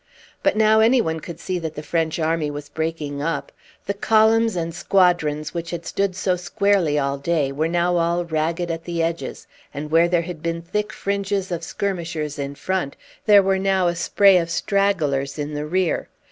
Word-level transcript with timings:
But 0.41 0.57
now 0.57 0.79
anyone 0.79 1.19
could 1.19 1.39
see 1.39 1.59
that 1.59 1.75
the 1.75 1.83
French 1.83 2.17
army 2.17 2.49
was 2.49 2.69
breaking 2.69 3.21
up. 3.21 3.51
The 3.85 3.93
columns 3.93 4.55
and 4.55 4.73
squadrons 4.73 5.53
which 5.53 5.69
had 5.69 5.85
stood 5.85 6.15
so 6.15 6.35
squarely 6.35 6.97
all 6.97 7.19
day 7.19 7.51
were 7.51 7.67
now 7.67 7.97
all 7.97 8.25
ragged 8.25 8.71
at 8.71 8.85
the 8.85 9.03
edges; 9.03 9.45
and 9.75 9.91
where 9.91 10.07
there 10.09 10.23
had 10.23 10.41
been 10.41 10.63
thick 10.63 10.91
fringes 10.91 11.51
of 11.51 11.63
skirmishers 11.63 12.39
in 12.39 12.55
front, 12.55 12.95
there 13.27 13.43
were 13.43 13.59
now 13.59 13.85
a 13.85 13.95
spray 13.95 14.37
of 14.39 14.49
stragglers 14.49 15.37
in 15.37 15.53
the 15.53 15.67
rear. 15.67 16.09